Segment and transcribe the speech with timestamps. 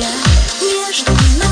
[0.00, 0.08] я
[0.62, 1.49] между нами.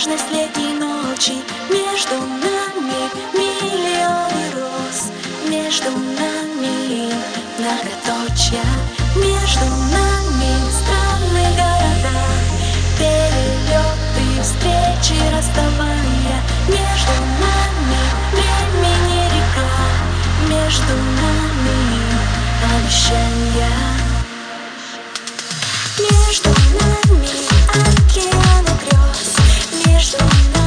[0.00, 1.34] нежность летней ночи
[1.68, 5.10] Между нами миллионы роз
[5.46, 7.12] Между нами
[7.58, 8.62] многоточья
[9.16, 12.16] Между нами странные города
[12.98, 18.00] Перелеты, встречи, расставания Между нами
[18.32, 19.68] времени река
[20.48, 21.40] Между нами
[22.78, 23.68] обещания.
[25.98, 27.49] Между нами
[30.10, 30.59] Shh.